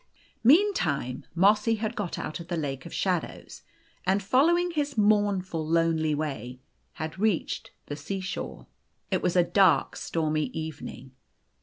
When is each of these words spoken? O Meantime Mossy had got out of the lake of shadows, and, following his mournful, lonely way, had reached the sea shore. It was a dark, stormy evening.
O 0.01 0.03
Meantime 0.45 1.27
Mossy 1.35 1.75
had 1.75 1.95
got 1.95 2.17
out 2.17 2.39
of 2.39 2.47
the 2.47 2.57
lake 2.57 2.87
of 2.87 2.91
shadows, 2.91 3.61
and, 4.03 4.23
following 4.23 4.71
his 4.71 4.97
mournful, 4.97 5.63
lonely 5.63 6.15
way, 6.15 6.59
had 6.93 7.19
reached 7.19 7.69
the 7.85 7.95
sea 7.95 8.19
shore. 8.19 8.65
It 9.11 9.21
was 9.21 9.35
a 9.35 9.43
dark, 9.43 9.95
stormy 9.95 10.45
evening. 10.57 11.11